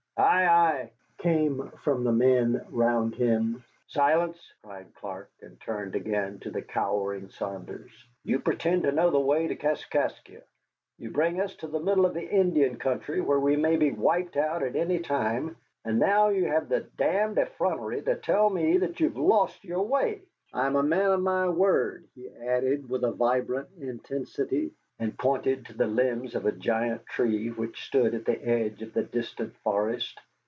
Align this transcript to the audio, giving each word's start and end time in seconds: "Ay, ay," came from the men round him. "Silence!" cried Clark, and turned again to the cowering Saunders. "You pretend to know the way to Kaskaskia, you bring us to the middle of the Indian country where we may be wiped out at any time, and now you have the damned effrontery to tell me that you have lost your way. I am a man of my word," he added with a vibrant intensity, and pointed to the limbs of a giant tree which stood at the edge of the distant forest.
"Ay, 0.17 0.45
ay," 0.45 0.91
came 1.17 1.67
from 1.83 2.03
the 2.03 2.11
men 2.11 2.63
round 2.69 3.15
him. 3.15 3.63
"Silence!" 3.87 4.37
cried 4.61 4.85
Clark, 4.93 5.31
and 5.41 5.59
turned 5.59 5.95
again 5.95 6.37
to 6.37 6.51
the 6.51 6.61
cowering 6.61 7.27
Saunders. 7.29 7.89
"You 8.23 8.37
pretend 8.37 8.83
to 8.83 8.91
know 8.91 9.09
the 9.09 9.19
way 9.19 9.47
to 9.47 9.55
Kaskaskia, 9.55 10.43
you 10.99 11.09
bring 11.09 11.41
us 11.41 11.55
to 11.55 11.67
the 11.67 11.79
middle 11.79 12.05
of 12.05 12.13
the 12.13 12.29
Indian 12.29 12.75
country 12.75 13.19
where 13.19 13.39
we 13.39 13.55
may 13.55 13.77
be 13.77 13.89
wiped 13.89 14.37
out 14.37 14.61
at 14.61 14.75
any 14.75 14.99
time, 14.99 15.55
and 15.83 15.97
now 15.97 16.29
you 16.29 16.45
have 16.45 16.69
the 16.69 16.81
damned 16.97 17.39
effrontery 17.39 18.03
to 18.03 18.13
tell 18.15 18.51
me 18.51 18.77
that 18.77 18.99
you 18.99 19.07
have 19.07 19.17
lost 19.17 19.63
your 19.65 19.81
way. 19.81 20.21
I 20.53 20.67
am 20.67 20.75
a 20.75 20.83
man 20.83 21.09
of 21.13 21.21
my 21.21 21.49
word," 21.49 22.07
he 22.13 22.29
added 22.29 22.91
with 22.91 23.03
a 23.03 23.11
vibrant 23.11 23.69
intensity, 23.79 24.69
and 24.99 25.17
pointed 25.17 25.65
to 25.65 25.73
the 25.73 25.87
limbs 25.87 26.35
of 26.35 26.45
a 26.45 26.51
giant 26.51 27.03
tree 27.07 27.49
which 27.49 27.85
stood 27.87 28.13
at 28.13 28.23
the 28.25 28.47
edge 28.47 28.83
of 28.83 28.93
the 28.93 29.01
distant 29.01 29.51
forest. 29.63 30.19